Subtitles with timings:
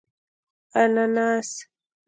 [0.73, 1.49] 🍍 انناس